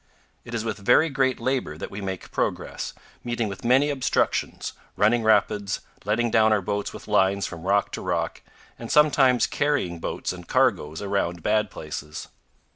It 0.43 0.55
is 0.55 0.65
with 0.65 0.79
very 0.79 1.09
great 1.11 1.39
labor 1.39 1.77
that 1.77 1.91
we 1.91 2.01
make 2.01 2.31
progress, 2.31 2.93
meeting 3.23 3.47
with 3.47 3.63
many 3.63 3.91
obstructions, 3.91 4.73
running 4.97 5.21
rapids, 5.21 5.81
letting 6.05 6.31
down 6.31 6.51
our 6.51 6.59
boats 6.63 6.91
with 6.91 7.07
lines 7.07 7.45
from 7.45 7.67
rock 7.67 7.91
to 7.91 8.01
rock, 8.01 8.41
and 8.79 8.91
sometimes 8.91 9.45
carrying 9.45 9.99
boats 9.99 10.33
and 10.33 10.47
cargoes 10.47 11.03
around 11.03 11.43
bad 11.43 11.69
places. 11.69 12.29